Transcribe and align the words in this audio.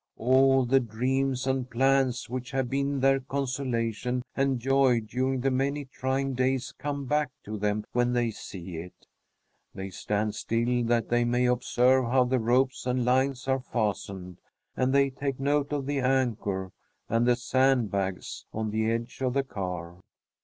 All 0.17 0.65
the 0.65 0.79
dreams 0.79 1.45
and 1.45 1.69
plans 1.69 2.27
which 2.27 2.49
have 2.49 2.71
been 2.71 3.01
their 3.01 3.19
consolation 3.19 4.23
and 4.35 4.57
joy 4.59 4.99
during 4.99 5.41
the 5.41 5.51
many 5.51 5.85
trying 5.85 6.33
days 6.33 6.73
come 6.79 7.05
back 7.05 7.29
to 7.43 7.55
them 7.55 7.83
when 7.91 8.13
they 8.13 8.31
see 8.31 8.77
it. 8.77 9.05
They 9.75 9.91
stand 9.91 10.33
still 10.33 10.83
that 10.85 11.09
they 11.09 11.23
may 11.23 11.45
observe 11.45 12.05
how 12.05 12.23
the 12.23 12.39
ropes 12.39 12.87
and 12.87 13.05
lines 13.05 13.47
are 13.47 13.59
fastened; 13.61 14.39
and 14.75 14.91
they 14.91 15.11
take 15.11 15.39
note 15.39 15.71
of 15.71 15.85
the 15.85 15.99
anchor 15.99 16.71
and 17.07 17.27
the 17.27 17.35
sand 17.35 17.91
bags 17.91 18.47
on 18.51 18.71
the 18.71 18.89
edge 18.89 19.21
of 19.21 19.35
the 19.35 19.43
car. 19.43 19.99